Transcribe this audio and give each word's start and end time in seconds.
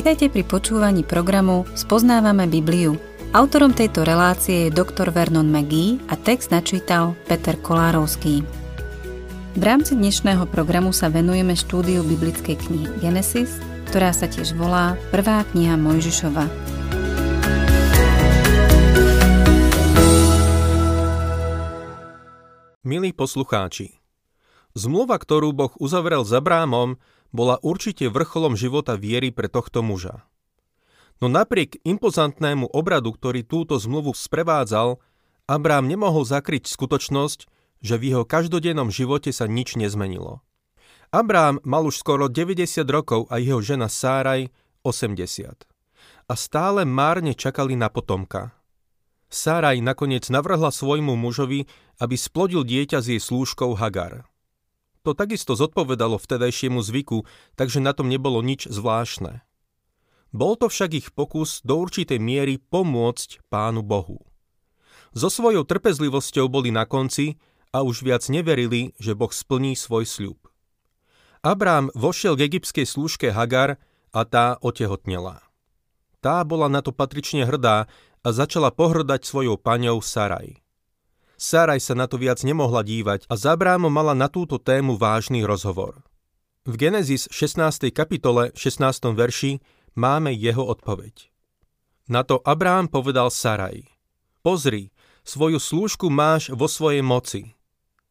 Vitajte 0.00 0.32
pri 0.32 0.48
počúvaní 0.48 1.04
programu 1.04 1.68
Spoznávame 1.76 2.48
Bibliu. 2.48 2.96
Autorom 3.36 3.76
tejto 3.76 4.00
relácie 4.00 4.64
je 4.64 4.72
dr. 4.72 5.12
Vernon 5.12 5.44
McGee 5.44 6.00
a 6.08 6.16
text 6.16 6.48
načítal 6.48 7.12
Peter 7.28 7.52
Kolárovský. 7.60 8.40
V 9.52 9.60
rámci 9.60 10.00
dnešného 10.00 10.48
programu 10.48 10.96
sa 10.96 11.12
venujeme 11.12 11.52
štúdiu 11.52 12.00
biblickej 12.00 12.56
knihy 12.64 12.88
Genesis, 13.04 13.60
ktorá 13.92 14.16
sa 14.16 14.24
tiež 14.24 14.56
volá 14.56 14.96
Prvá 15.12 15.44
kniha 15.52 15.76
Mojžišova. 15.76 16.48
Milí 22.88 23.12
poslucháči, 23.12 24.00
zmluva, 24.72 25.20
ktorú 25.20 25.52
Boh 25.52 25.76
uzavrel 25.76 26.24
s 26.24 26.32
Abrámom, 26.32 26.96
bola 27.30 27.58
určite 27.62 28.10
vrcholom 28.10 28.54
života 28.54 28.94
viery 28.94 29.30
pre 29.34 29.46
tohto 29.50 29.82
muža. 29.82 30.26
No 31.20 31.28
napriek 31.28 31.82
impozantnému 31.84 32.72
obradu, 32.72 33.12
ktorý 33.12 33.44
túto 33.44 33.76
zmluvu 33.76 34.16
sprevádzal, 34.16 34.98
Abrám 35.50 35.90
nemohol 35.90 36.22
zakryť 36.22 36.70
skutočnosť, 36.70 37.50
že 37.82 37.98
v 37.98 38.14
jeho 38.14 38.22
každodennom 38.22 38.94
živote 38.94 39.34
sa 39.34 39.50
nič 39.50 39.74
nezmenilo. 39.74 40.46
Abrám 41.10 41.58
mal 41.66 41.82
už 41.90 41.98
skoro 41.98 42.30
90 42.30 42.86
rokov 42.86 43.26
a 43.34 43.42
jeho 43.42 43.58
žena 43.58 43.90
Sáraj 43.90 44.46
80. 44.86 45.66
A 46.30 46.34
stále 46.38 46.86
márne 46.86 47.34
čakali 47.34 47.74
na 47.74 47.90
potomka. 47.90 48.54
Sáraj 49.26 49.82
nakoniec 49.82 50.30
navrhla 50.30 50.70
svojmu 50.70 51.18
mužovi, 51.18 51.66
aby 51.98 52.14
splodil 52.14 52.62
dieťa 52.62 53.02
s 53.02 53.10
jej 53.10 53.18
slúžkou 53.18 53.74
Hagar. 53.74 54.29
To 55.00 55.16
takisto 55.16 55.56
zodpovedalo 55.56 56.20
vtedajšiemu 56.20 56.84
zvyku, 56.84 57.24
takže 57.56 57.80
na 57.80 57.96
tom 57.96 58.12
nebolo 58.12 58.44
nič 58.44 58.68
zvláštne. 58.68 59.40
Bol 60.30 60.54
to 60.60 60.70
však 60.70 60.90
ich 60.94 61.08
pokus 61.10 61.64
do 61.64 61.80
určitej 61.80 62.20
miery 62.22 62.60
pomôcť 62.60 63.42
Pánu 63.50 63.82
Bohu. 63.82 64.22
So 65.10 65.26
svojou 65.26 65.66
trpezlivosťou 65.66 66.46
boli 66.46 66.70
na 66.70 66.86
konci 66.86 67.40
a 67.74 67.82
už 67.82 68.06
viac 68.06 68.22
neverili, 68.30 68.94
že 69.02 69.18
Boh 69.18 69.32
splní 69.32 69.74
svoj 69.74 70.06
sľub. 70.06 70.38
Abrám 71.40 71.88
vošiel 71.96 72.36
k 72.36 72.46
egyptskej 72.46 72.86
slúžke 72.86 73.32
Hagar 73.32 73.80
a 74.12 74.20
tá 74.28 74.60
otehotnela. 74.60 75.42
Tá 76.20 76.44
bola 76.44 76.68
na 76.68 76.84
to 76.84 76.92
patrične 76.92 77.48
hrdá 77.48 77.88
a 78.20 78.28
začala 78.28 78.68
pohrdať 78.68 79.24
svojou 79.24 79.56
paňou 79.56 80.04
Saraj. 80.04 80.59
Saraj 81.40 81.80
sa 81.80 81.96
na 81.96 82.04
to 82.04 82.20
viac 82.20 82.44
nemohla 82.44 82.84
dívať 82.84 83.24
a 83.24 83.32
za 83.32 83.56
Abrámom 83.56 83.88
mala 83.88 84.12
na 84.12 84.28
túto 84.28 84.60
tému 84.60 85.00
vážny 85.00 85.40
rozhovor. 85.40 86.04
V 86.68 86.76
Genesis 86.76 87.32
16. 87.32 87.88
kapitole 87.96 88.52
16. 88.52 88.84
verši 89.16 89.64
máme 89.96 90.36
jeho 90.36 90.60
odpoveď. 90.60 91.32
Na 92.12 92.28
to 92.28 92.44
Abrám 92.44 92.92
povedal 92.92 93.32
Saraj. 93.32 93.88
Pozri, 94.44 94.92
svoju 95.24 95.56
slúžku 95.56 96.12
máš 96.12 96.52
vo 96.52 96.68
svojej 96.68 97.00
moci. 97.00 97.56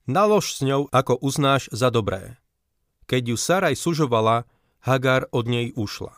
Nalož 0.10 0.58
s 0.58 0.66
ňou, 0.66 0.90
ako 0.90 1.22
uznáš 1.22 1.70
za 1.70 1.94
dobré. 1.94 2.42
Keď 3.06 3.30
ju 3.30 3.38
Saraj 3.38 3.78
sužovala, 3.78 4.50
Hagar 4.82 5.30
od 5.30 5.46
nej 5.46 5.70
ušla. 5.78 6.18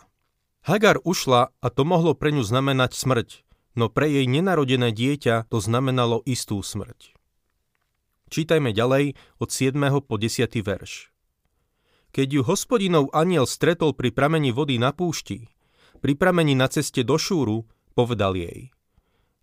Hagar 0.63 0.95
ušla 1.03 1.51
a 1.59 1.67
to 1.67 1.83
mohlo 1.83 2.15
pre 2.15 2.31
ňu 2.31 2.47
znamenať 2.47 2.95
smrť, 2.95 3.43
no 3.75 3.87
pre 3.87 4.11
jej 4.11 4.27
nenarodené 4.27 4.91
dieťa 4.91 5.47
to 5.47 5.57
znamenalo 5.63 6.23
istú 6.27 6.59
smrť. 6.59 7.15
Čítajme 8.31 8.71
ďalej 8.71 9.19
od 9.43 9.49
7. 9.51 9.75
po 10.07 10.15
10. 10.15 10.47
verš. 10.63 11.11
Keď 12.11 12.27
ju 12.27 12.41
hospodinov 12.43 13.11
aniel 13.15 13.47
stretol 13.47 13.95
pri 13.95 14.11
pramení 14.11 14.51
vody 14.51 14.79
na 14.79 14.91
púšti, 14.91 15.47
pri 15.99 16.13
pramení 16.15 16.55
na 16.55 16.67
ceste 16.67 17.03
do 17.03 17.15
Šúru, 17.15 17.67
povedal 17.95 18.35
jej 18.35 18.71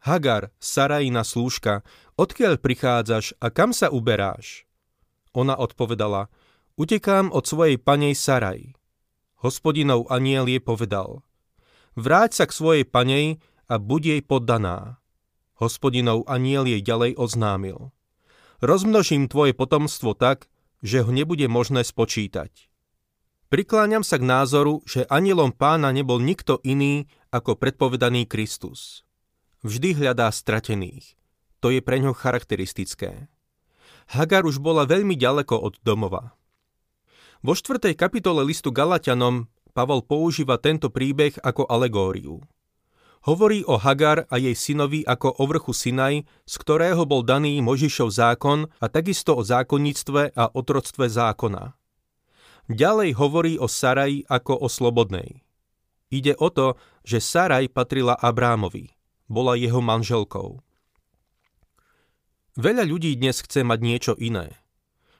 Hagar, 0.04 0.54
Sarajina 0.56 1.26
slúžka, 1.26 1.82
odkiaľ 2.16 2.60
prichádzaš 2.60 3.34
a 3.42 3.50
kam 3.50 3.74
sa 3.76 3.90
uberáš? 3.90 4.68
Ona 5.36 5.58
odpovedala, 5.58 6.32
utekám 6.78 7.28
od 7.34 7.44
svojej 7.44 7.76
panej 7.76 8.14
Saraj. 8.14 8.72
Hospodinov 9.42 10.10
aniel 10.10 10.50
jej 10.50 10.62
povedal, 10.62 11.22
vráť 11.94 12.42
sa 12.42 12.44
k 12.46 12.56
svojej 12.56 12.84
panej 12.86 13.42
a 13.68 13.76
buď 13.76 14.02
jej 14.16 14.22
poddaná. 14.24 14.96
Hospodinov 15.60 16.24
aniel 16.24 16.64
jej 16.64 16.80
ďalej 16.80 17.20
oznámil. 17.20 17.92
Rozmnožím 18.64 19.28
tvoje 19.28 19.52
potomstvo 19.54 20.16
tak, 20.16 20.48
že 20.80 21.04
ho 21.04 21.10
nebude 21.12 21.46
možné 21.46 21.84
spočítať. 21.84 22.72
Prikláňam 23.48 24.04
sa 24.04 24.20
k 24.20 24.28
názoru, 24.28 24.84
že 24.84 25.08
anielom 25.08 25.52
pána 25.52 25.88
nebol 25.92 26.20
nikto 26.20 26.60
iný 26.64 27.08
ako 27.32 27.56
predpovedaný 27.56 28.28
Kristus. 28.28 29.04
Vždy 29.64 29.96
hľadá 29.96 30.28
stratených. 30.32 31.16
To 31.64 31.72
je 31.74 31.80
pre 31.82 31.98
ňo 31.98 32.14
charakteristické. 32.14 33.26
Hagar 34.08 34.46
už 34.48 34.62
bola 34.62 34.88
veľmi 34.88 35.18
ďaleko 35.18 35.58
od 35.58 35.74
domova. 35.84 36.38
Vo 37.44 37.52
štvrtej 37.52 37.94
kapitole 37.98 38.42
listu 38.46 38.72
Galatianom 38.72 39.50
Pavol 39.76 40.02
používa 40.02 40.58
tento 40.58 40.90
príbeh 40.90 41.38
ako 41.38 41.68
alegóriu. 41.70 42.42
Hovorí 43.28 43.60
o 43.68 43.76
Hagar 43.76 44.24
a 44.32 44.40
jej 44.40 44.56
synovi 44.56 45.04
ako 45.04 45.36
o 45.36 45.44
vrchu 45.44 45.76
Sinaj, 45.76 46.24
z 46.48 46.54
ktorého 46.64 47.04
bol 47.04 47.20
daný 47.20 47.60
Možišov 47.60 48.08
zákon 48.08 48.72
a 48.80 48.88
takisto 48.88 49.36
o 49.36 49.44
zákonníctve 49.44 50.32
a 50.32 50.48
otroctve 50.48 51.12
zákona. 51.12 51.76
Ďalej 52.72 53.20
hovorí 53.20 53.60
o 53.60 53.68
Saraj 53.68 54.24
ako 54.32 54.64
o 54.64 54.72
slobodnej. 54.72 55.44
Ide 56.08 56.40
o 56.40 56.48
to, 56.48 56.80
že 57.04 57.20
Saraj 57.20 57.68
patrila 57.68 58.16
Abrámovi. 58.16 58.96
Bola 59.28 59.60
jeho 59.60 59.84
manželkou. 59.84 60.64
Veľa 62.56 62.88
ľudí 62.88 63.12
dnes 63.12 63.44
chce 63.44 63.60
mať 63.60 63.78
niečo 63.84 64.12
iné. 64.16 64.56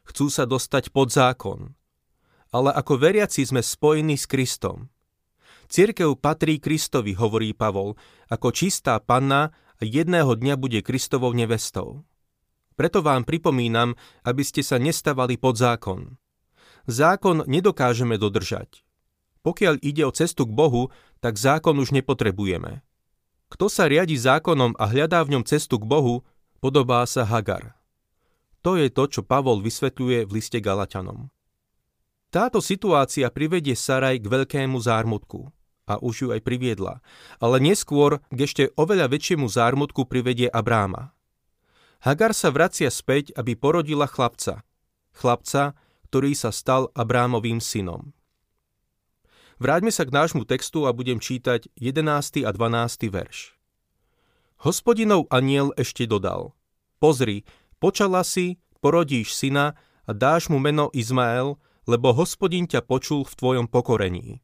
Chcú 0.08 0.32
sa 0.32 0.48
dostať 0.48 0.96
pod 0.96 1.12
zákon. 1.12 1.76
Ale 2.56 2.72
ako 2.72 3.04
veriaci 3.04 3.44
sme 3.44 3.60
spojení 3.60 4.16
s 4.16 4.24
Kristom– 4.24 4.88
Cirkev 5.68 6.16
patrí 6.16 6.56
Kristovi, 6.56 7.12
hovorí 7.12 7.52
Pavol, 7.52 7.92
ako 8.32 8.56
čistá 8.56 8.96
panna 9.04 9.52
jedného 9.84 10.32
dňa 10.32 10.56
bude 10.56 10.80
Kristovou 10.80 11.36
nevestou. 11.36 12.08
Preto 12.72 13.04
vám 13.04 13.28
pripomínam, 13.28 13.92
aby 14.24 14.42
ste 14.48 14.64
sa 14.64 14.80
nestavali 14.80 15.36
pod 15.36 15.60
zákon. 15.60 16.16
Zákon 16.88 17.44
nedokážeme 17.44 18.16
dodržať. 18.16 18.80
Pokiaľ 19.44 19.84
ide 19.84 20.08
o 20.08 20.12
cestu 20.14 20.48
k 20.48 20.56
Bohu, 20.56 20.88
tak 21.20 21.36
zákon 21.36 21.76
už 21.76 21.92
nepotrebujeme. 21.92 22.80
Kto 23.52 23.68
sa 23.68 23.92
riadi 23.92 24.16
zákonom 24.16 24.72
a 24.80 24.84
hľadá 24.88 25.20
v 25.20 25.36
ňom 25.36 25.44
cestu 25.44 25.76
k 25.76 25.84
Bohu, 25.84 26.24
podobá 26.64 27.04
sa 27.04 27.28
Hagar. 27.28 27.76
To 28.64 28.80
je 28.80 28.88
to, 28.88 29.04
čo 29.04 29.20
Pavol 29.20 29.60
vysvetľuje 29.60 30.24
v 30.24 30.30
liste 30.32 30.64
Galatianom. 30.64 31.28
Táto 32.32 32.60
situácia 32.64 33.28
privedie 33.28 33.76
Saraj 33.76 34.20
k 34.20 34.26
veľkému 34.28 34.76
zármutku 34.80 35.52
a 35.88 35.96
už 35.98 36.14
ju 36.20 36.28
aj 36.36 36.44
priviedla, 36.44 37.00
ale 37.40 37.56
neskôr 37.64 38.20
k 38.28 38.38
ešte 38.44 38.64
oveľa 38.76 39.08
väčšiemu 39.08 39.48
zármutku 39.48 40.04
privedie 40.04 40.52
Abráma. 40.52 41.16
Hagar 42.04 42.36
sa 42.36 42.52
vracia 42.52 42.92
späť, 42.92 43.34
aby 43.34 43.56
porodila 43.56 44.06
chlapca. 44.06 44.62
Chlapca, 45.16 45.74
ktorý 46.12 46.36
sa 46.36 46.54
stal 46.54 46.94
Abrámovým 46.94 47.58
synom. 47.58 48.14
Vráťme 49.58 49.90
sa 49.90 50.06
k 50.06 50.14
nášmu 50.14 50.46
textu 50.46 50.86
a 50.86 50.94
budem 50.94 51.18
čítať 51.18 51.66
11. 51.74 52.46
a 52.46 52.50
12. 52.54 53.10
verš. 53.10 53.58
Hospodinov 54.62 55.26
aniel 55.34 55.74
ešte 55.74 56.06
dodal. 56.06 56.54
Pozri, 57.02 57.42
počala 57.82 58.22
si, 58.22 58.62
porodíš 58.78 59.34
syna 59.34 59.74
a 60.06 60.10
dáš 60.14 60.46
mu 60.46 60.62
meno 60.62 60.94
Izmael, 60.94 61.58
lebo 61.90 62.14
hospodin 62.14 62.70
ťa 62.70 62.86
počul 62.86 63.26
v 63.26 63.34
tvojom 63.34 63.66
pokorení. 63.66 64.38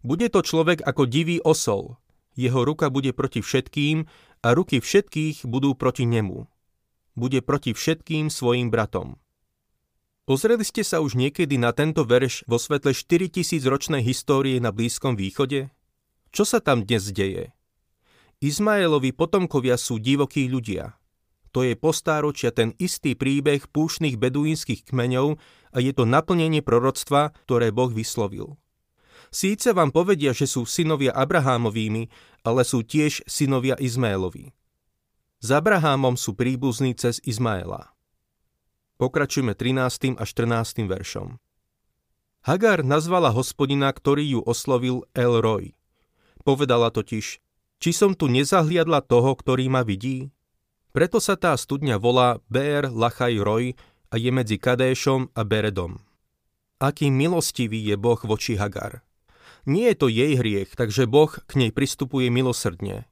Bude 0.00 0.32
to 0.32 0.40
človek 0.40 0.80
ako 0.80 1.04
divý 1.04 1.44
osol. 1.44 2.00
Jeho 2.32 2.64
ruka 2.64 2.88
bude 2.88 3.12
proti 3.12 3.44
všetkým 3.44 4.08
a 4.40 4.48
ruky 4.56 4.80
všetkých 4.80 5.44
budú 5.44 5.76
proti 5.76 6.08
nemu. 6.08 6.48
Bude 7.18 7.44
proti 7.44 7.76
všetkým 7.76 8.32
svojim 8.32 8.72
bratom. 8.72 9.20
Pozreli 10.24 10.62
ste 10.62 10.86
sa 10.86 11.02
už 11.02 11.18
niekedy 11.18 11.58
na 11.58 11.74
tento 11.74 12.06
verš 12.06 12.46
vo 12.46 12.56
svetle 12.56 12.94
4000 12.94 13.60
ročnej 13.66 14.00
histórie 14.00 14.62
na 14.62 14.70
Blízkom 14.70 15.18
východe? 15.18 15.68
Čo 16.30 16.46
sa 16.46 16.62
tam 16.62 16.86
dnes 16.86 17.10
deje? 17.10 17.50
Izmaelovi 18.40 19.12
potomkovia 19.12 19.76
sú 19.76 20.00
divokí 20.00 20.48
ľudia. 20.48 20.96
To 21.50 21.66
je 21.66 21.74
postáročia 21.74 22.54
ten 22.54 22.78
istý 22.78 23.18
príbeh 23.18 23.66
púšnych 23.68 24.16
beduínskych 24.16 24.86
kmeňov 24.86 25.36
a 25.74 25.78
je 25.82 25.92
to 25.92 26.06
naplnenie 26.06 26.62
proroctva, 26.62 27.34
ktoré 27.44 27.74
Boh 27.74 27.90
vyslovil. 27.90 28.54
Síce 29.30 29.70
vám 29.70 29.94
povedia, 29.94 30.34
že 30.34 30.50
sú 30.50 30.66
synovia 30.66 31.14
Abrahámovými, 31.14 32.10
ale 32.42 32.66
sú 32.66 32.82
tiež 32.82 33.22
synovia 33.30 33.78
Izmaelovi. 33.78 34.50
S 35.40 35.48
Abrahámom 35.54 36.18
sú 36.18 36.34
príbuzní 36.34 36.98
cez 36.98 37.22
Izmaela. 37.22 37.94
Pokračujeme 38.98 39.56
13. 39.56 40.18
a 40.18 40.24
14. 40.26 40.84
veršom. 40.84 41.40
Hagar 42.44 42.84
nazvala 42.84 43.30
hospodina, 43.32 43.88
ktorý 43.94 44.36
ju 44.36 44.40
oslovil 44.44 45.06
El 45.14 45.40
Roy. 45.40 45.78
Povedala 46.42 46.90
totiž, 46.90 47.40
či 47.80 47.90
som 47.96 48.12
tu 48.12 48.28
nezahliadla 48.28 49.00
toho, 49.00 49.32
ktorý 49.32 49.72
ma 49.72 49.86
vidí? 49.86 50.28
Preto 50.90 51.22
sa 51.22 51.38
tá 51.38 51.54
studňa 51.54 51.96
volá 51.96 52.42
Ber 52.50 52.90
Lachaj 52.90 53.38
Roj 53.40 53.64
a 54.10 54.14
je 54.18 54.30
medzi 54.34 54.58
Kadéšom 54.58 55.32
a 55.32 55.40
Beredom. 55.46 56.02
Aký 56.82 57.12
milostivý 57.12 57.78
je 57.80 57.94
Boh 57.94 58.18
voči 58.26 58.58
Hagar. 58.58 59.04
Nie 59.68 59.92
je 59.92 59.96
to 59.96 60.06
jej 60.08 60.36
hriech, 60.36 60.72
takže 60.76 61.04
Boh 61.10 61.28
k 61.28 61.52
nej 61.56 61.70
pristupuje 61.74 62.32
milosrdne. 62.32 63.10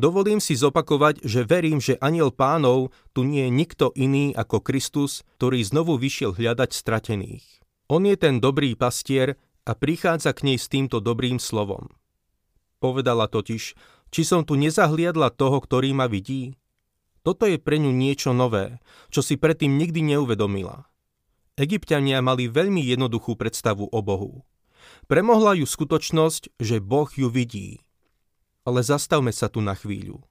Dovolím 0.00 0.40
si 0.40 0.56
zopakovať, 0.56 1.20
že 1.28 1.44
verím, 1.44 1.76
že 1.76 2.00
aniel 2.00 2.32
pánov 2.32 2.88
tu 3.12 3.20
nie 3.20 3.44
je 3.44 3.52
nikto 3.52 3.86
iný 3.92 4.32
ako 4.32 4.64
Kristus, 4.64 5.26
ktorý 5.36 5.60
znovu 5.60 6.00
vyšiel 6.00 6.32
hľadať 6.32 6.70
stratených. 6.72 7.44
On 7.92 8.00
je 8.08 8.16
ten 8.16 8.40
dobrý 8.40 8.72
pastier 8.78 9.36
a 9.68 9.76
prichádza 9.76 10.32
k 10.32 10.48
nej 10.48 10.58
s 10.58 10.72
týmto 10.72 11.04
dobrým 11.04 11.36
slovom. 11.36 11.92
Povedala 12.80 13.28
totiž, 13.28 13.76
či 14.08 14.22
som 14.24 14.42
tu 14.48 14.56
nezahliadla 14.56 15.28
toho, 15.36 15.60
ktorý 15.60 15.92
ma 15.92 16.08
vidí? 16.08 16.56
Toto 17.20 17.44
je 17.44 17.60
pre 17.60 17.76
ňu 17.76 17.92
niečo 17.92 18.32
nové, 18.32 18.80
čo 19.12 19.20
si 19.20 19.36
predtým 19.36 19.76
nikdy 19.76 20.16
neuvedomila. 20.16 20.88
Egyptiania 21.60 22.24
mali 22.24 22.48
veľmi 22.48 22.80
jednoduchú 22.80 23.36
predstavu 23.36 23.84
o 23.84 24.00
Bohu. 24.00 24.48
Premohla 25.10 25.58
ju 25.58 25.66
skutočnosť, 25.66 26.56
že 26.60 26.78
Boh 26.78 27.10
ju 27.10 27.26
vidí. 27.26 27.82
Ale 28.62 28.84
zastavme 28.84 29.34
sa 29.34 29.50
tu 29.50 29.64
na 29.64 29.74
chvíľu. 29.74 30.22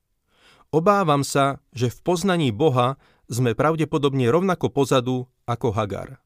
Obávam 0.70 1.26
sa, 1.26 1.60
že 1.74 1.90
v 1.90 1.98
poznaní 2.06 2.50
Boha 2.54 3.02
sme 3.26 3.58
pravdepodobne 3.58 4.30
rovnako 4.30 4.70
pozadu 4.70 5.26
ako 5.50 5.74
Hagar. 5.74 6.22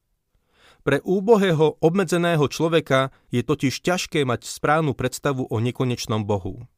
Pre 0.84 1.00
úbohého, 1.00 1.80
obmedzeného 1.80 2.44
človeka 2.52 3.08
je 3.32 3.40
totiž 3.40 3.80
ťažké 3.80 4.28
mať 4.28 4.44
správnu 4.44 4.92
predstavu 4.92 5.48
o 5.48 5.56
nekonečnom 5.56 6.28
Bohu. 6.28 6.68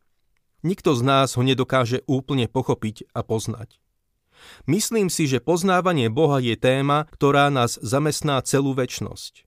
Nikto 0.62 0.94
z 0.94 1.02
nás 1.02 1.34
ho 1.34 1.42
nedokáže 1.42 2.06
úplne 2.06 2.46
pochopiť 2.46 3.10
a 3.10 3.26
poznať. 3.26 3.82
Myslím 4.70 5.10
si, 5.10 5.26
že 5.26 5.42
poznávanie 5.42 6.06
Boha 6.06 6.38
je 6.38 6.54
téma, 6.54 7.10
ktorá 7.18 7.50
nás 7.50 7.82
zamestná 7.82 8.38
celú 8.46 8.78
väčnosť. 8.78 9.42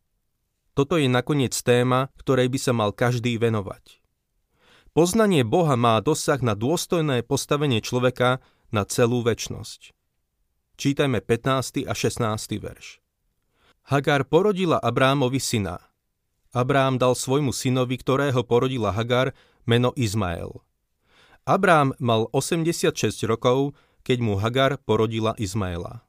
Toto 0.79 0.95
je 0.95 1.11
nakoniec 1.11 1.51
téma, 1.59 2.07
ktorej 2.15 2.47
by 2.47 2.55
sa 2.55 2.71
mal 2.71 2.95
každý 2.95 3.35
venovať. 3.35 3.99
Poznanie 4.95 5.43
Boha 5.43 5.75
má 5.75 5.99
dosah 5.99 6.39
na 6.39 6.55
dôstojné 6.55 7.19
postavenie 7.27 7.83
človeka 7.83 8.39
na 8.71 8.87
celú 8.87 9.19
väčnosť. 9.19 9.91
Čítajme 10.79 11.19
15. 11.19 11.83
a 11.83 11.91
16. 11.91 12.63
verš. 12.63 13.03
Hagar 13.91 14.23
porodila 14.23 14.79
Abrámovi 14.79 15.43
syna. 15.43 15.83
Abrám 16.55 16.95
dal 16.95 17.11
svojmu 17.11 17.51
synovi, 17.51 17.99
ktorého 17.99 18.39
porodila 18.47 18.95
Hagar, 18.95 19.35
meno 19.67 19.91
Izmael. 19.99 20.63
Abrám 21.43 21.91
mal 21.99 22.31
86 22.31 22.95
rokov, 23.27 23.75
keď 24.07 24.23
mu 24.23 24.39
Hagar 24.39 24.79
porodila 24.79 25.35
Izmaela. 25.35 26.07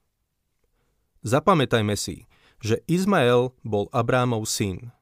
Zapamätajme 1.26 1.98
si, 1.98 2.30
že 2.60 2.84
Izmael 2.86 3.56
bol 3.64 3.88
Abrámov 3.92 4.44
syn. 4.44 4.92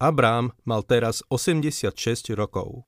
Abrám 0.00 0.52
mal 0.68 0.82
teraz 0.82 1.22
86 1.32 1.94
rokov. 2.34 2.84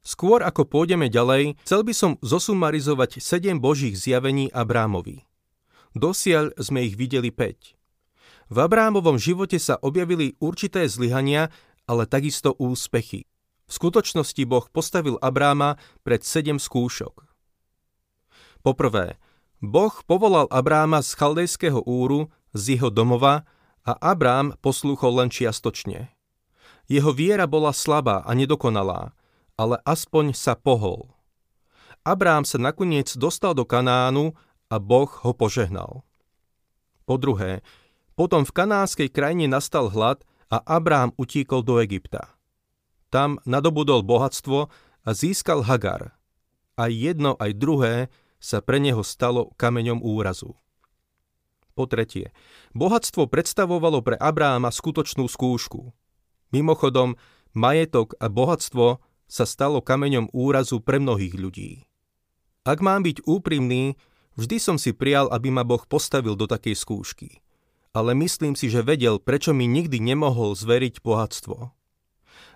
Skôr 0.00 0.40
ako 0.40 0.64
pôjdeme 0.64 1.12
ďalej, 1.12 1.60
chcel 1.64 1.84
by 1.84 1.92
som 1.92 2.16
zosumarizovať 2.24 3.20
7 3.20 3.60
božích 3.60 3.94
zjavení 3.94 4.48
Abrámovi. 4.48 5.28
Dosiaľ 5.92 6.56
sme 6.56 6.88
ich 6.88 6.96
videli 6.96 7.28
5. 7.28 7.76
V 8.50 8.56
Abrámovom 8.58 9.20
živote 9.20 9.60
sa 9.60 9.76
objavili 9.78 10.34
určité 10.40 10.88
zlyhania, 10.88 11.52
ale 11.84 12.08
takisto 12.08 12.56
úspechy. 12.56 13.28
V 13.68 13.72
skutočnosti 13.76 14.42
Boh 14.48 14.66
postavil 14.72 15.20
Abráma 15.22 15.78
pred 16.02 16.26
sedem 16.26 16.58
skúšok. 16.58 17.22
Poprvé, 18.66 19.20
Boh 19.60 19.92
povolal 20.08 20.48
Abráma 20.50 21.04
z 21.04 21.14
chaldejského 21.14 21.84
úru, 21.84 22.32
z 22.54 22.78
jeho 22.78 22.88
domova 22.90 23.46
a 23.86 23.92
Abrám 23.98 24.54
poslúchol 24.60 25.24
len 25.24 25.28
čiastočne. 25.32 26.12
Jeho 26.90 27.14
viera 27.14 27.46
bola 27.46 27.70
slabá 27.70 28.26
a 28.26 28.34
nedokonalá, 28.34 29.14
ale 29.54 29.78
aspoň 29.86 30.34
sa 30.34 30.58
pohol. 30.58 31.14
Abrám 32.02 32.48
sa 32.48 32.56
nakoniec 32.56 33.12
dostal 33.14 33.52
do 33.52 33.62
Kanánu 33.62 34.32
a 34.72 34.76
Boh 34.80 35.10
ho 35.22 35.32
požehnal. 35.36 36.02
Po 37.04 37.14
druhé, 37.20 37.62
potom 38.14 38.46
v 38.46 38.54
kanánskej 38.54 39.08
krajine 39.10 39.46
nastal 39.50 39.90
hlad 39.90 40.24
a 40.50 40.62
Abrám 40.64 41.14
utíkol 41.14 41.62
do 41.62 41.78
Egypta. 41.78 42.36
Tam 43.10 43.42
nadobudol 43.42 44.06
bohatstvo 44.06 44.70
a 45.02 45.10
získal 45.10 45.66
Hagar. 45.66 46.14
Aj 46.78 46.90
jedno, 46.90 47.34
aj 47.38 47.50
druhé 47.58 47.94
sa 48.40 48.64
pre 48.64 48.80
neho 48.80 49.04
stalo 49.04 49.52
kameňom 49.58 50.00
úrazu. 50.00 50.56
Po 51.80 51.88
tretie, 51.88 52.36
bohatstvo 52.76 53.24
predstavovalo 53.24 54.04
pre 54.04 54.20
Abráma 54.20 54.68
skutočnú 54.68 55.24
skúšku. 55.24 55.96
Mimochodom, 56.52 57.16
majetok 57.56 58.12
a 58.20 58.28
bohatstvo 58.28 59.00
sa 59.24 59.44
stalo 59.48 59.80
kameňom 59.80 60.28
úrazu 60.36 60.84
pre 60.84 61.00
mnohých 61.00 61.40
ľudí. 61.40 61.88
Ak 62.68 62.84
mám 62.84 63.00
byť 63.00 63.24
úprimný, 63.24 63.96
vždy 64.36 64.60
som 64.60 64.76
si 64.76 64.92
prijal, 64.92 65.32
aby 65.32 65.48
ma 65.48 65.64
Boh 65.64 65.80
postavil 65.88 66.36
do 66.36 66.44
takej 66.44 66.76
skúšky– 66.76 67.30
ale 67.90 68.14
myslím 68.14 68.54
si, 68.54 68.70
že 68.70 68.86
vedel, 68.86 69.18
prečo 69.18 69.50
mi 69.50 69.66
nikdy 69.66 69.98
nemohol 69.98 70.54
zveriť 70.54 71.02
bohatstvo. 71.02 71.74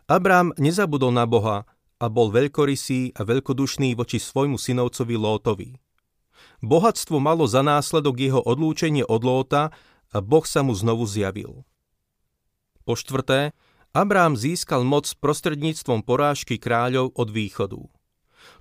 Abrám 0.07 0.55
nezabudol 0.61 1.11
na 1.11 1.27
Boha 1.27 1.67
a 1.99 2.07
bol 2.07 2.31
veľkorysý 2.31 3.17
a 3.17 3.27
veľkodušný 3.27 3.97
voči 3.99 4.21
svojmu 4.21 4.61
synovcovi 4.61 5.17
Lótovi. 5.19 5.71
Bohatstvo 6.65 7.21
malo 7.21 7.45
za 7.45 7.61
následok 7.61 8.17
jeho 8.21 8.41
odlúčenie 8.41 9.05
od 9.05 9.23
Lóta 9.23 9.75
a 10.15 10.19
Boh 10.23 10.45
sa 10.47 10.65
mu 10.65 10.73
znovu 10.73 11.05
zjavil. 11.05 11.67
Po 12.85 12.95
štvrté, 12.97 13.57
Abrám 13.95 14.35
získal 14.35 14.83
moc 14.83 15.07
prostredníctvom 15.23 16.03
porážky 16.03 16.59
kráľov 16.59 17.15
od 17.15 17.31
východu. 17.31 17.83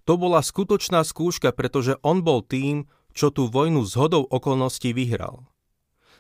To 0.06 0.14
bola 0.14 0.46
skutočná 0.46 1.02
skúška, 1.02 1.50
pretože 1.50 1.98
on 2.06 2.22
bol 2.22 2.46
tým, 2.46 2.86
čo 3.18 3.34
tú 3.34 3.50
vojnu 3.50 3.82
z 3.82 3.94
hodou 3.98 4.24
okolností 4.30 4.94
vyhral. 4.94 5.50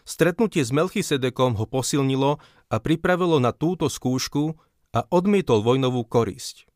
Stretnutie 0.04 0.66
s 0.66 0.74
Melchisedekom 0.74 1.56
ho 1.62 1.66
posilnilo 1.70 2.42
a 2.68 2.76
pripravilo 2.82 3.38
na 3.38 3.56
túto 3.56 3.88
skúšku 3.88 4.58
a 4.92 5.06
odmietol 5.14 5.64
vojnovú 5.64 6.04
korisť. 6.04 6.68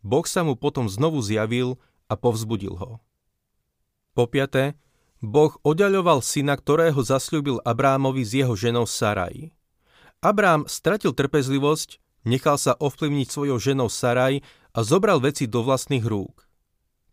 Boh 0.00 0.26
sa 0.26 0.40
mu 0.40 0.58
potom 0.58 0.90
znovu 0.90 1.20
zjavil 1.20 1.76
a 2.08 2.16
povzbudil 2.16 2.76
ho. 2.80 2.90
Po 4.14 4.30
piaté, 4.30 4.78
Boh 5.18 5.50
oddaľoval 5.66 6.22
syna, 6.22 6.54
ktorého 6.54 7.02
zasľúbil 7.02 7.58
Abrámovi 7.66 8.22
s 8.22 8.32
jeho 8.38 8.54
ženou 8.54 8.86
Saraj. 8.86 9.50
Abrám 10.22 10.70
stratil 10.70 11.10
trpezlivosť, 11.12 11.98
nechal 12.22 12.56
sa 12.56 12.78
ovplyvniť 12.78 13.28
svojou 13.28 13.58
ženou 13.58 13.90
Saraj 13.90 14.40
a 14.70 14.78
zobral 14.86 15.18
veci 15.18 15.50
do 15.50 15.66
vlastných 15.66 16.06
rúk. 16.06 16.46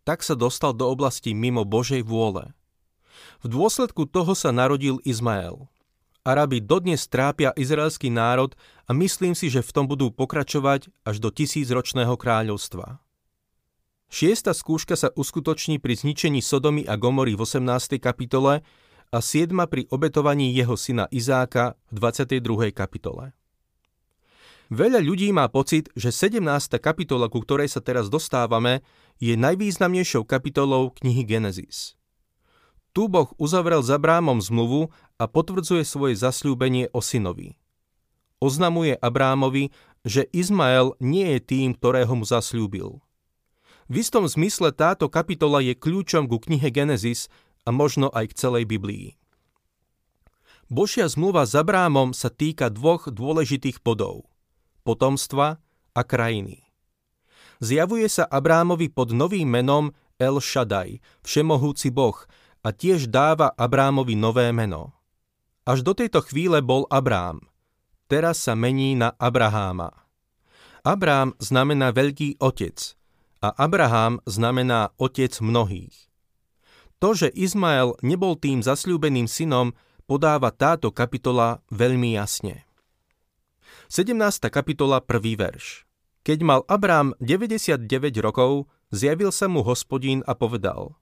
Tak 0.06 0.22
sa 0.22 0.38
dostal 0.38 0.72
do 0.72 0.86
oblasti 0.86 1.34
mimo 1.34 1.66
Božej 1.66 2.06
vôle. 2.06 2.54
V 3.42 3.50
dôsledku 3.50 4.06
toho 4.06 4.34
sa 4.38 4.54
narodil 4.54 5.02
Izmael. 5.02 5.66
Arabi 6.22 6.62
dodnes 6.62 7.10
trápia 7.10 7.50
izraelský 7.58 8.06
národ 8.06 8.54
a 8.86 8.94
myslím 8.94 9.34
si, 9.34 9.50
že 9.50 9.58
v 9.58 9.74
tom 9.74 9.90
budú 9.90 10.14
pokračovať 10.14 10.86
až 11.02 11.18
do 11.18 11.34
tisícročného 11.34 12.14
kráľovstva. 12.14 13.02
Šiesta 14.12 14.52
skúška 14.52 14.92
sa 14.92 15.08
uskutoční 15.08 15.80
pri 15.80 15.96
zničení 15.96 16.44
Sodomy 16.44 16.84
a 16.84 17.00
Gomory 17.00 17.32
v 17.32 17.48
18. 17.48 17.96
kapitole 17.96 18.60
a 19.08 19.18
siedma 19.24 19.64
pri 19.64 19.88
obetovaní 19.88 20.52
jeho 20.52 20.76
syna 20.76 21.08
Izáka 21.08 21.80
v 21.88 22.12
22. 22.12 22.76
kapitole. 22.76 23.32
Veľa 24.68 25.00
ľudí 25.00 25.32
má 25.32 25.48
pocit, 25.48 25.88
že 25.96 26.12
17. 26.12 26.44
kapitola, 26.76 27.32
ku 27.32 27.40
ktorej 27.40 27.72
sa 27.72 27.80
teraz 27.80 28.12
dostávame, 28.12 28.84
je 29.16 29.32
najvýznamnejšou 29.32 30.28
kapitolou 30.28 30.92
knihy 31.00 31.24
Genesis. 31.24 31.96
Tu 32.92 33.08
Boh 33.08 33.32
uzavrel 33.40 33.80
za 33.80 33.96
Abrámom 33.96 34.44
zmluvu 34.44 34.92
a 35.16 35.24
potvrdzuje 35.24 35.88
svoje 35.88 36.20
zasľúbenie 36.20 36.92
o 36.92 37.00
synovi. 37.00 37.56
Oznamuje 38.44 38.92
Abrámovi, 38.92 39.72
že 40.04 40.28
Izmael 40.36 41.00
nie 41.00 41.24
je 41.32 41.40
tým, 41.40 41.72
ktorého 41.72 42.12
mu 42.12 42.28
zasľúbil. 42.28 43.00
V 43.90 44.02
istom 44.02 44.28
zmysle 44.28 44.70
táto 44.70 45.10
kapitola 45.10 45.58
je 45.58 45.74
kľúčom 45.74 46.30
ku 46.30 46.38
knihe 46.38 46.70
Genesis 46.70 47.26
a 47.66 47.74
možno 47.74 48.10
aj 48.14 48.30
k 48.30 48.38
celej 48.38 48.64
Biblii. 48.70 49.18
Božia 50.72 51.04
zmluva 51.10 51.44
s 51.44 51.52
Abrámom 51.58 52.16
sa 52.16 52.32
týka 52.32 52.72
dvoch 52.72 53.10
dôležitých 53.10 53.84
bodov– 53.84 54.30
potomstva 54.86 55.60
a 55.92 56.00
krajiny. 56.00 56.64
Zjavuje 57.60 58.08
sa 58.08 58.24
Abrámovi 58.26 58.88
pod 58.88 59.12
novým 59.12 59.46
menom 59.46 59.92
El 60.16 60.40
Shaddai, 60.40 60.98
všemohúci 61.22 61.92
Boh, 61.92 62.16
a 62.62 62.70
tiež 62.70 63.10
dáva 63.10 63.50
Abrámovi 63.52 64.14
nové 64.14 64.48
meno. 64.54 64.94
Až 65.66 65.82
do 65.82 65.94
tejto 65.94 66.22
chvíle 66.26 66.62
bol 66.62 66.86
Abrám. 66.90 67.42
Teraz 68.06 68.42
sa 68.42 68.54
mení 68.54 68.94
na 68.98 69.14
Abraháma. 69.18 69.90
Abrám 70.82 71.34
znamená 71.38 71.94
veľký 71.94 72.42
otec 72.42 73.01
a 73.42 73.50
Abraham 73.58 74.22
znamená 74.22 74.94
otec 74.96 75.34
mnohých. 75.42 76.08
To, 77.02 77.18
že 77.18 77.34
Izmael 77.34 77.98
nebol 78.06 78.38
tým 78.38 78.62
zasľúbeným 78.62 79.26
synom, 79.26 79.74
podáva 80.06 80.54
táto 80.54 80.94
kapitola 80.94 81.58
veľmi 81.74 82.14
jasne. 82.14 82.62
17. 83.90 84.14
kapitola, 84.48 85.02
1. 85.02 85.34
verš. 85.34 85.82
Keď 86.22 86.38
mal 86.46 86.62
Abrám 86.70 87.18
99 87.18 87.90
rokov, 88.22 88.70
zjavil 88.94 89.34
sa 89.34 89.50
mu 89.50 89.66
hospodín 89.66 90.22
a 90.30 90.38
povedal 90.38 90.94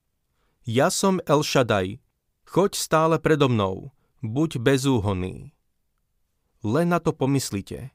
Ja 0.64 0.88
som 0.88 1.20
El 1.28 1.44
Shaddai, 1.44 2.00
choď 2.48 2.72
stále 2.72 3.20
predo 3.20 3.52
mnou, 3.52 3.92
buď 4.24 4.56
bezúhonný. 4.56 5.52
Len 6.64 6.88
na 6.88 7.04
to 7.04 7.12
pomyslite. 7.12 7.92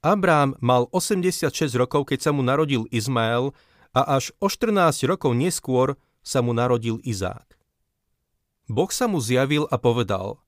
Abrám 0.00 0.56
mal 0.64 0.88
86 0.92 1.52
rokov, 1.76 2.08
keď 2.08 2.28
sa 2.28 2.30
mu 2.32 2.40
narodil 2.40 2.88
Izmael 2.88 3.52
a 3.94 4.18
až 4.18 4.34
o 4.42 4.50
14 4.50 5.06
rokov 5.06 5.32
neskôr 5.38 5.94
sa 6.20 6.42
mu 6.42 6.50
narodil 6.50 6.98
Izák. 7.06 7.54
Boh 8.66 8.90
sa 8.90 9.06
mu 9.06 9.22
zjavil 9.22 9.70
a 9.70 9.78
povedal 9.78 10.42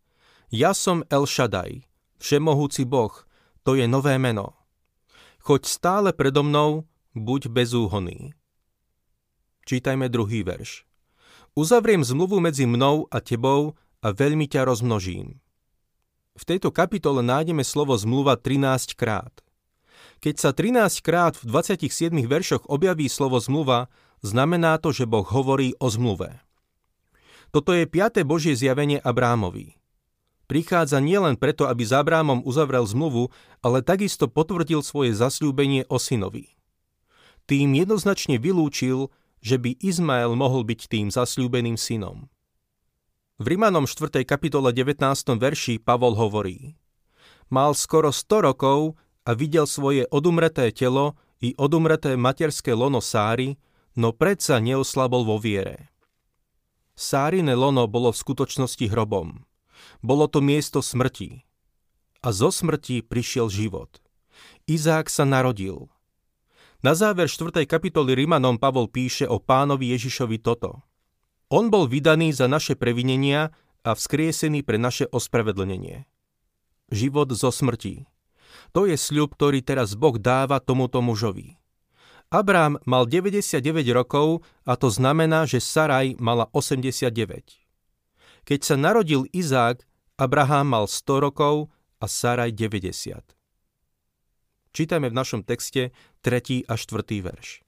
Ja 0.50 0.74
som 0.74 1.06
El 1.06 1.30
Shaddai, 1.30 1.86
všemohúci 2.18 2.82
Boh, 2.82 3.12
to 3.62 3.78
je 3.78 3.86
nové 3.86 4.18
meno. 4.18 4.58
Choď 5.46 5.62
stále 5.70 6.10
predo 6.10 6.42
mnou, 6.42 6.90
buď 7.14 7.46
bezúhonný. 7.54 8.34
Čítajme 9.66 10.10
druhý 10.10 10.42
verš. 10.42 10.82
Uzavriem 11.54 12.02
zmluvu 12.02 12.42
medzi 12.42 12.66
mnou 12.66 13.06
a 13.08 13.22
tebou 13.22 13.78
a 14.02 14.08
veľmi 14.10 14.50
ťa 14.50 14.66
rozmnožím. 14.66 15.38
V 16.36 16.44
tejto 16.44 16.68
kapitole 16.68 17.24
nájdeme 17.24 17.64
slovo 17.64 17.96
zmluva 17.96 18.36
13 18.36 18.92
krát. 18.92 19.45
Keď 20.20 20.34
sa 20.40 20.50
13 20.56 21.04
krát 21.04 21.36
v 21.36 21.44
27 21.48 22.12
veršoch 22.24 22.64
objaví 22.66 23.06
slovo 23.06 23.36
zmluva, 23.36 23.92
znamená 24.24 24.80
to, 24.80 24.90
že 24.90 25.04
Boh 25.04 25.26
hovorí 25.26 25.76
o 25.76 25.92
zmluve. 25.92 26.40
Toto 27.52 27.72
je 27.72 27.88
piaté 27.88 28.24
Božie 28.26 28.56
zjavenie 28.56 29.00
Abrámovi. 29.00 29.76
Prichádza 30.46 31.02
nielen 31.02 31.34
preto, 31.34 31.66
aby 31.66 31.82
s 31.82 31.90
Abrámom 31.90 32.46
uzavrel 32.46 32.86
zmluvu, 32.86 33.34
ale 33.66 33.82
takisto 33.82 34.30
potvrdil 34.30 34.78
svoje 34.86 35.10
zasľúbenie 35.10 35.90
o 35.90 35.98
synovi. 35.98 36.54
Tým 37.50 37.74
jednoznačne 37.74 38.38
vylúčil, 38.38 39.10
že 39.42 39.58
by 39.58 39.78
Izmael 39.78 40.34
mohol 40.34 40.66
byť 40.66 40.80
tým 40.90 41.06
zasľúbeným 41.10 41.78
synom. 41.78 42.30
V 43.36 43.44
Rimanom 43.52 43.84
4. 43.84 44.24
kapitole 44.24 44.72
19. 44.72 45.02
verši 45.36 45.76
Pavol 45.76 46.16
hovorí 46.16 46.74
Mal 47.52 47.76
skoro 47.76 48.10
100 48.10 48.48
rokov 48.48 48.98
a 49.26 49.34
videl 49.34 49.66
svoje 49.66 50.06
odumreté 50.14 50.70
telo 50.70 51.18
i 51.42 51.52
odumreté 51.58 52.14
materské 52.14 52.72
lono 52.72 53.02
Sáry, 53.02 53.58
no 53.98 54.14
predsa 54.14 54.62
neoslabol 54.62 55.26
vo 55.26 55.36
viere. 55.42 55.90
Sárine 56.96 57.52
lono 57.52 57.84
bolo 57.84 58.08
v 58.08 58.16
skutočnosti 58.16 58.88
hrobom. 58.88 59.44
Bolo 60.00 60.32
to 60.32 60.40
miesto 60.40 60.80
smrti. 60.80 61.44
A 62.24 62.32
zo 62.32 62.48
smrti 62.48 63.04
prišiel 63.04 63.52
život. 63.52 64.00
Izák 64.64 65.12
sa 65.12 65.28
narodil. 65.28 65.92
Na 66.80 66.96
záver 66.96 67.28
4. 67.28 67.68
kapitoly 67.68 68.16
Rimanom 68.16 68.56
Pavol 68.56 68.88
píše 68.88 69.28
o 69.28 69.36
pánovi 69.36 69.92
Ježišovi 69.92 70.40
toto. 70.40 70.80
On 71.52 71.68
bol 71.68 71.84
vydaný 71.84 72.32
za 72.32 72.48
naše 72.48 72.80
previnenia 72.80 73.52
a 73.84 73.92
vzkriesený 73.92 74.64
pre 74.64 74.80
naše 74.80 75.04
ospravedlnenie. 75.12 76.08
Život 76.88 77.28
zo 77.36 77.52
smrti. 77.52 78.08
To 78.76 78.84
je 78.88 78.96
sľub, 78.98 79.34
ktorý 79.34 79.64
teraz 79.64 79.96
Boh 79.98 80.16
dáva 80.20 80.60
tomuto 80.62 81.02
mužovi. 81.02 81.58
Abrám 82.30 82.82
mal 82.86 83.06
99 83.06 83.62
rokov 83.94 84.42
a 84.66 84.74
to 84.74 84.90
znamená, 84.90 85.46
že 85.46 85.62
Saraj 85.62 86.18
mala 86.18 86.50
89. 86.50 87.10
Keď 88.46 88.60
sa 88.62 88.74
narodil 88.78 89.26
Izák, 89.30 89.82
Abraham 90.18 90.74
mal 90.74 90.84
100 90.86 91.26
rokov 91.26 91.70
a 91.98 92.06
Saraj 92.06 92.54
90. 92.54 93.36
Čítame 94.70 95.08
v 95.10 95.18
našom 95.18 95.42
texte 95.42 95.90
3. 96.22 96.68
a 96.68 96.74
4. 96.78 97.26
verš. 97.26 97.66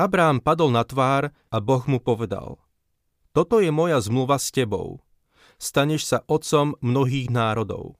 Abrám 0.00 0.40
padol 0.40 0.72
na 0.72 0.86
tvár 0.86 1.28
a 1.52 1.56
Boh 1.60 1.84
mu 1.84 2.00
povedal 2.00 2.56
Toto 3.36 3.60
je 3.60 3.68
moja 3.68 4.00
zmluva 4.00 4.40
s 4.40 4.48
tebou. 4.48 5.04
Staneš 5.60 6.08
sa 6.08 6.18
otcom 6.24 6.72
mnohých 6.80 7.28
národov. 7.28 7.99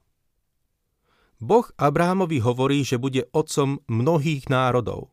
Boh 1.41 1.65
Abrámovi 1.81 2.37
hovorí, 2.37 2.85
že 2.85 3.01
bude 3.01 3.25
otcom 3.33 3.81
mnohých 3.89 4.45
národov. 4.45 5.09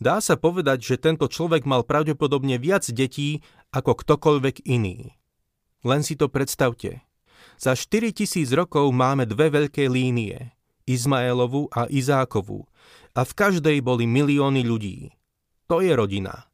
Dá 0.00 0.18
sa 0.24 0.40
povedať, 0.40 0.80
že 0.80 0.96
tento 0.96 1.28
človek 1.28 1.68
mal 1.68 1.84
pravdepodobne 1.84 2.56
viac 2.56 2.88
detí 2.88 3.44
ako 3.70 3.92
ktokoľvek 3.92 4.64
iný. 4.64 5.12
Len 5.84 6.00
si 6.00 6.16
to 6.16 6.32
predstavte. 6.32 7.04
Za 7.60 7.76
4000 7.76 8.48
rokov 8.56 8.88
máme 8.90 9.28
dve 9.28 9.52
veľké 9.52 9.86
línie, 9.86 10.56
Izmaelovu 10.88 11.68
a 11.70 11.86
Izákovu, 11.92 12.64
a 13.14 13.20
v 13.22 13.32
každej 13.36 13.78
boli 13.84 14.08
milióny 14.08 14.64
ľudí. 14.64 15.12
To 15.68 15.84
je 15.84 15.92
rodina. 15.92 16.48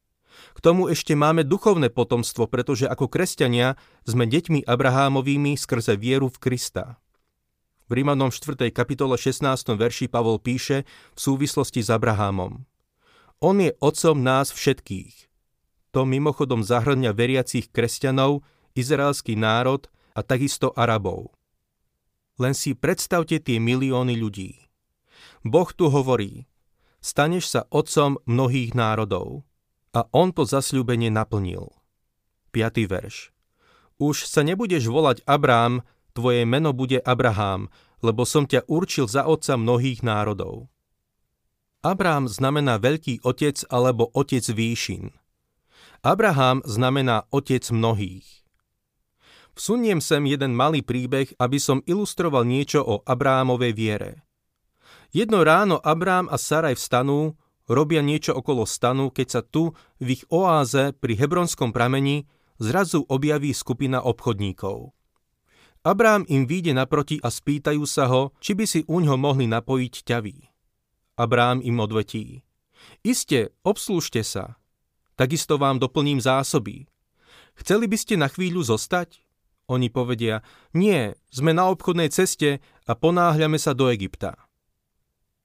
K 0.52 0.58
tomu 0.60 0.90
ešte 0.90 1.14
máme 1.14 1.46
duchovné 1.46 1.94
potomstvo, 1.94 2.50
pretože 2.50 2.90
ako 2.90 3.06
kresťania 3.06 3.78
sme 4.02 4.26
deťmi 4.26 4.66
Abrahámovými 4.66 5.54
skrze 5.56 5.94
vieru 5.94 6.26
v 6.26 6.36
Krista. 6.42 6.98
V 7.90 7.98
Rímanom 7.98 8.30
4. 8.30 8.70
kapitole 8.70 9.18
16. 9.18 9.42
verši 9.74 10.06
Pavol 10.06 10.38
píše 10.38 10.86
v 10.86 11.18
súvislosti 11.18 11.82
s 11.82 11.90
Abrahámom. 11.90 12.62
On 13.42 13.56
je 13.58 13.74
otcom 13.82 14.14
nás 14.14 14.54
všetkých. 14.54 15.26
To 15.90 16.06
mimochodom 16.06 16.62
zahrňa 16.62 17.10
veriacich 17.10 17.66
kresťanov, 17.74 18.46
izraelský 18.78 19.34
národ 19.34 19.90
a 20.14 20.22
takisto 20.22 20.70
Arabov. 20.78 21.34
Len 22.38 22.54
si 22.54 22.78
predstavte 22.78 23.42
tie 23.42 23.58
milióny 23.58 24.14
ľudí. 24.14 24.70
Boh 25.42 25.66
tu 25.74 25.90
hovorí, 25.90 26.46
staneš 27.02 27.50
sa 27.50 27.66
otcom 27.74 28.22
mnohých 28.22 28.70
národov. 28.70 29.42
A 29.98 30.06
on 30.14 30.30
to 30.30 30.46
zasľúbenie 30.46 31.10
naplnil. 31.10 31.74
5. 32.54 32.86
verš. 32.86 33.34
Už 33.98 34.30
sa 34.30 34.46
nebudeš 34.46 34.86
volať 34.86 35.26
Abrám, 35.26 35.82
tvoje 36.12 36.42
meno 36.44 36.74
bude 36.74 36.98
Abraham, 37.02 37.68
lebo 38.00 38.24
som 38.24 38.48
ťa 38.48 38.66
určil 38.66 39.06
za 39.06 39.28
otca 39.28 39.56
mnohých 39.56 40.00
národov. 40.00 40.68
Abraham 41.80 42.28
znamená 42.28 42.76
veľký 42.76 43.24
otec 43.24 43.64
alebo 43.72 44.12
otec 44.12 44.44
výšin. 44.44 45.16
Abraham 46.04 46.60
znamená 46.64 47.28
otec 47.32 47.64
mnohých. 47.72 48.40
Vsuniem 49.56 50.00
sem 50.00 50.24
jeden 50.24 50.56
malý 50.56 50.80
príbeh, 50.80 51.36
aby 51.36 51.60
som 51.60 51.84
ilustroval 51.84 52.48
niečo 52.48 52.80
o 52.80 53.04
Abrámovej 53.04 53.72
viere. 53.76 54.12
Jedno 55.12 55.42
ráno 55.42 55.76
Abrám 55.82 56.30
a 56.30 56.38
Saraj 56.38 56.78
vstanú, 56.78 57.36
robia 57.66 58.00
niečo 58.00 58.32
okolo 58.32 58.64
stanu, 58.64 59.10
keď 59.10 59.26
sa 59.28 59.40
tu, 59.42 59.74
v 59.98 60.20
ich 60.20 60.24
oáze 60.30 60.94
pri 60.96 61.18
Hebronskom 61.18 61.74
prameni, 61.74 62.30
zrazu 62.60 63.04
objaví 63.08 63.50
skupina 63.56 64.00
obchodníkov. 64.04 64.92
Abrám 65.80 66.28
im 66.28 66.44
vyjde 66.44 66.76
naproti 66.76 67.16
a 67.24 67.32
spýtajú 67.32 67.88
sa 67.88 68.04
ho, 68.04 68.36
či 68.44 68.52
by 68.52 68.64
si 68.68 68.80
u 68.84 69.00
ňo 69.00 69.16
mohli 69.16 69.48
napojiť 69.48 69.94
ťavy. 70.04 70.36
Abrám 71.16 71.64
im 71.64 71.80
odvetí. 71.80 72.44
Iste, 73.00 73.56
obslúžte 73.64 74.20
sa. 74.20 74.60
Takisto 75.16 75.56
vám 75.56 75.80
doplním 75.80 76.20
zásoby. 76.20 76.84
Chceli 77.56 77.88
by 77.88 77.96
ste 77.96 78.20
na 78.20 78.28
chvíľu 78.28 78.64
zostať? 78.64 79.20
Oni 79.68 79.88
povedia, 79.88 80.44
nie, 80.76 81.16
sme 81.32 81.56
na 81.56 81.68
obchodnej 81.72 82.12
ceste 82.12 82.60
a 82.84 82.92
ponáhľame 82.92 83.56
sa 83.56 83.72
do 83.72 83.88
Egypta. 83.88 84.36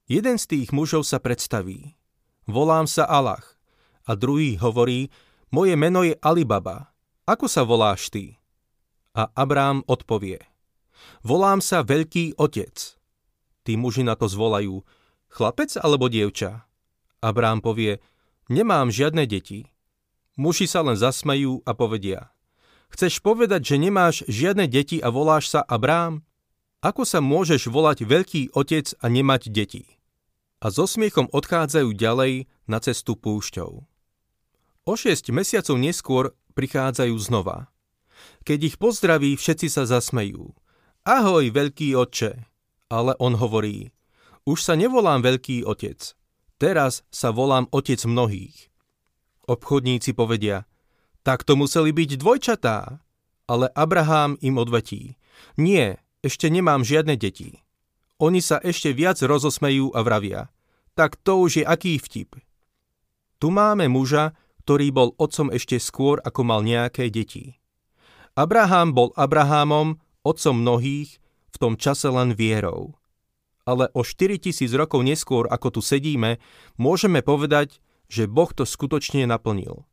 Jeden 0.08 0.36
z 0.36 0.44
tých 0.52 0.68
mužov 0.72 1.08
sa 1.08 1.16
predstaví. 1.16 1.96
Volám 2.44 2.84
sa 2.84 3.08
Allah. 3.08 3.42
A 4.06 4.14
druhý 4.14 4.54
hovorí, 4.60 5.10
moje 5.50 5.74
meno 5.74 6.04
je 6.04 6.14
Alibaba. 6.20 6.92
Ako 7.26 7.50
sa 7.50 7.66
voláš 7.66 8.12
ty? 8.12 8.38
A 9.16 9.32
Abrám 9.32 9.80
odpovie, 9.88 10.44
volám 11.24 11.64
sa 11.64 11.80
Veľký 11.80 12.36
Otec. 12.36 13.00
Tí 13.64 13.72
muži 13.80 14.04
na 14.04 14.12
to 14.12 14.28
zvolajú, 14.28 14.84
chlapec 15.32 15.72
alebo 15.80 16.12
dievča? 16.12 16.68
Abrám 17.24 17.64
povie, 17.64 18.04
nemám 18.52 18.92
žiadne 18.92 19.24
deti. 19.24 19.72
Muži 20.36 20.68
sa 20.68 20.84
len 20.84 21.00
zasmejú 21.00 21.64
a 21.64 21.72
povedia, 21.72 22.28
chceš 22.92 23.24
povedať, 23.24 23.64
že 23.64 23.76
nemáš 23.80 24.20
žiadne 24.28 24.68
deti 24.68 25.00
a 25.00 25.08
voláš 25.08 25.48
sa 25.48 25.64
Abrám? 25.64 26.20
Ako 26.84 27.08
sa 27.08 27.24
môžeš 27.24 27.72
volať 27.72 28.04
Veľký 28.04 28.52
Otec 28.52 28.92
a 29.00 29.08
nemať 29.08 29.48
deti? 29.48 29.96
A 30.60 30.68
so 30.68 30.84
smiechom 30.84 31.32
odchádzajú 31.32 31.88
ďalej 31.96 32.52
na 32.68 32.84
cestu 32.84 33.16
púšťou. 33.16 33.80
O 34.84 34.92
šesť 34.92 35.32
mesiacov 35.32 35.80
neskôr 35.80 36.36
prichádzajú 36.52 37.16
znova. 37.16 37.72
Keď 38.46 38.58
ich 38.72 38.76
pozdraví, 38.76 39.34
všetci 39.34 39.68
sa 39.70 39.84
zasmejú. 39.84 40.54
Ahoj, 41.06 41.50
veľký 41.50 41.94
otče. 41.98 42.46
Ale 42.86 43.18
on 43.18 43.34
hovorí, 43.38 43.90
už 44.46 44.62
sa 44.62 44.78
nevolám 44.78 45.26
veľký 45.26 45.66
otec, 45.66 46.14
Teraz 46.56 47.04
sa 47.12 47.36
volám 47.36 47.68
otec 47.68 48.00
mnohých. 48.08 48.72
Obchodníci 49.44 50.16
povedia, 50.16 50.64
tak 51.20 51.44
to 51.44 51.52
museli 51.52 51.92
byť 51.92 52.10
dvojčatá. 52.16 53.04
Ale 53.46 53.70
Abraham 53.78 54.34
im 54.42 54.58
odvetí, 54.58 55.14
nie, 55.54 55.94
ešte 56.18 56.50
nemám 56.50 56.82
žiadne 56.82 57.14
deti. 57.14 57.62
Oni 58.18 58.42
sa 58.42 58.58
ešte 58.58 58.90
viac 58.90 59.22
rozosmejú 59.22 59.94
a 59.94 60.02
vravia, 60.02 60.50
tak 60.98 61.14
to 61.20 61.46
už 61.46 61.62
je 61.62 61.64
aký 61.68 62.02
vtip. 62.02 62.40
Tu 63.38 63.48
máme 63.52 63.86
muža, 63.86 64.34
ktorý 64.64 64.90
bol 64.90 65.08
otcom 65.20 65.52
ešte 65.54 65.78
skôr, 65.78 66.18
ako 66.24 66.42
mal 66.42 66.66
nejaké 66.66 67.06
deti. 67.12 67.54
Abraham 68.36 68.92
bol 68.92 69.16
Abrahamom, 69.16 69.96
otcom 70.20 70.60
mnohých, 70.60 71.16
v 71.48 71.56
tom 71.56 71.80
čase 71.80 72.12
len 72.12 72.36
vierou. 72.36 73.00
Ale 73.64 73.88
o 73.96 74.04
4000 74.04 74.68
rokov 74.76 75.00
neskôr, 75.00 75.48
ako 75.48 75.80
tu 75.80 75.80
sedíme, 75.80 76.36
môžeme 76.76 77.24
povedať, 77.24 77.80
že 78.12 78.28
Boh 78.28 78.52
to 78.52 78.68
skutočne 78.68 79.24
naplnil. 79.24 79.88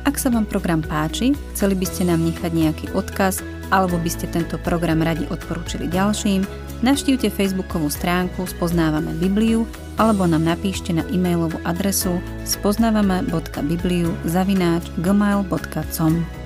Ak 0.00 0.16
sa 0.16 0.32
vám 0.32 0.48
program 0.48 0.80
páči, 0.80 1.36
chceli 1.52 1.76
by 1.76 1.84
ste 1.84 2.08
nám 2.08 2.24
nechať 2.24 2.56
nejaký 2.56 2.96
odkaz 2.96 3.44
alebo 3.70 3.98
by 3.98 4.10
ste 4.10 4.26
tento 4.30 4.58
program 4.58 5.02
radi 5.02 5.26
odporúčili 5.30 5.86
ďalším, 5.90 6.46
navštívte 6.82 7.30
facebookovú 7.30 7.90
stránku 7.90 8.46
Spoznávame 8.46 9.14
Bibliu 9.18 9.66
alebo 9.98 10.26
nám 10.26 10.46
napíšte 10.46 10.94
na 10.96 11.06
e-mailovú 11.08 11.60
adresu 11.62 12.18
spoznávame.bibliu 12.44 14.10
zavináč 14.26 14.86
gmail.com. 14.98 16.39